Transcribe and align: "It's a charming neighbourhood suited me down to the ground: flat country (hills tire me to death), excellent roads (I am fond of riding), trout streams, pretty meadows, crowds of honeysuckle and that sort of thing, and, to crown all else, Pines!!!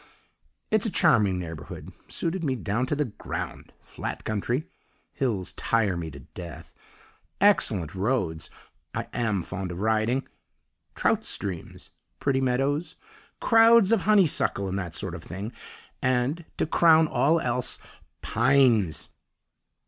"It's 0.71 0.87
a 0.87 0.89
charming 0.89 1.37
neighbourhood 1.37 1.93
suited 2.07 2.43
me 2.43 2.55
down 2.55 2.87
to 2.87 2.95
the 2.95 3.05
ground: 3.05 3.71
flat 3.81 4.23
country 4.23 4.67
(hills 5.13 5.53
tire 5.53 5.95
me 5.95 6.09
to 6.09 6.21
death), 6.21 6.73
excellent 7.39 7.93
roads 7.93 8.49
(I 8.95 9.07
am 9.13 9.43
fond 9.43 9.71
of 9.71 9.79
riding), 9.79 10.27
trout 10.95 11.23
streams, 11.23 11.91
pretty 12.19 12.41
meadows, 12.41 12.95
crowds 13.39 13.91
of 13.91 14.01
honeysuckle 14.01 14.67
and 14.67 14.79
that 14.79 14.95
sort 14.95 15.13
of 15.13 15.21
thing, 15.23 15.53
and, 16.01 16.45
to 16.57 16.65
crown 16.65 17.07
all 17.07 17.39
else, 17.39 17.77
Pines!!! 18.23 19.07